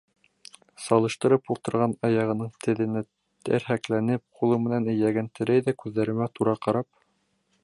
[0.85, 3.05] Салыштырып ултырған аяғының теҙенә
[3.51, 6.91] терһәкләнеп, ҡулы менән эйәген терәй ҙә, күҙҙәремә тура ҡарап: